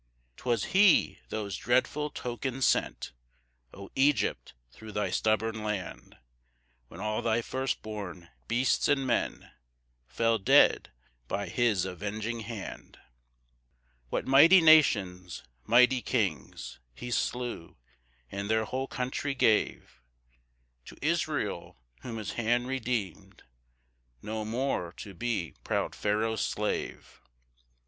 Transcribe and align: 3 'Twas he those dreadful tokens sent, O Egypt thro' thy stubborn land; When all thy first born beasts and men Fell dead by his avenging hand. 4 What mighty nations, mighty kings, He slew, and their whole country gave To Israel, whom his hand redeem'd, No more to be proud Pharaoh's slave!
3 0.35 0.35
'Twas 0.41 0.63
he 0.73 1.19
those 1.29 1.55
dreadful 1.55 2.09
tokens 2.09 2.65
sent, 2.65 3.11
O 3.71 3.91
Egypt 3.93 4.55
thro' 4.71 4.89
thy 4.89 5.11
stubborn 5.11 5.61
land; 5.63 6.17
When 6.87 6.99
all 6.99 7.21
thy 7.21 7.43
first 7.43 7.83
born 7.83 8.27
beasts 8.47 8.87
and 8.87 9.05
men 9.05 9.51
Fell 10.07 10.39
dead 10.39 10.91
by 11.27 11.47
his 11.49 11.85
avenging 11.85 12.39
hand. 12.39 12.97
4 14.09 14.09
What 14.09 14.25
mighty 14.25 14.59
nations, 14.59 15.43
mighty 15.67 16.01
kings, 16.01 16.79
He 16.95 17.11
slew, 17.11 17.77
and 18.31 18.49
their 18.49 18.65
whole 18.65 18.87
country 18.87 19.35
gave 19.35 20.01
To 20.85 20.97
Israel, 21.03 21.77
whom 22.01 22.17
his 22.17 22.31
hand 22.31 22.65
redeem'd, 22.67 23.43
No 24.23 24.45
more 24.45 24.93
to 24.93 25.13
be 25.13 25.53
proud 25.63 25.93
Pharaoh's 25.93 26.41
slave! 26.41 27.21